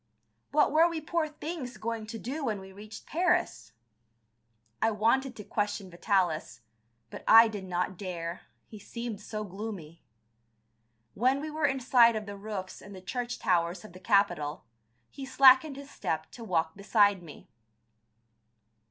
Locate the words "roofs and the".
12.35-12.99